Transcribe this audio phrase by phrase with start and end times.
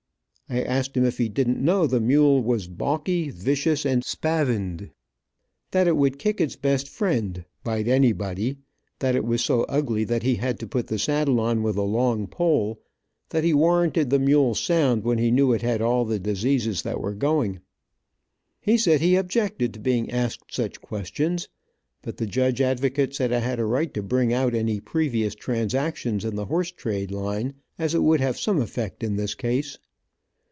[0.53, 4.89] I asked him if he didn't know the mule was balky, vicious, and spavined,
[5.71, 8.57] that it would kick its best friend, bite anybody,
[8.99, 11.83] that it was so ugly that he had to put the saddle on with a
[11.83, 12.81] long pole,
[13.29, 16.99] that he warranted the mule sound when he knew it had all the diseases that
[16.99, 17.61] were going.
[18.59, 21.47] He said he objected to being asked such questions,
[22.01, 26.25] but the judge advocate said I had a right to bring out any previous transactions
[26.25, 29.77] in the horse trade line, as it would have some effect in this case.